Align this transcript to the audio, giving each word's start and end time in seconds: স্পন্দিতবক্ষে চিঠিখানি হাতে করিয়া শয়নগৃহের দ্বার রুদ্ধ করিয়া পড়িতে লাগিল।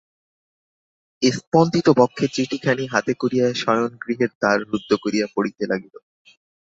স্পন্দিতবক্ষে 1.21 2.25
চিঠিখানি 2.35 2.83
হাতে 2.93 3.13
করিয়া 3.21 3.47
শয়নগৃহের 3.55 4.31
দ্বার 4.33 4.57
রুদ্ধ 4.63 4.89
করিয়া 5.03 5.27
পড়িতে 5.35 5.63
লাগিল। 5.71 5.95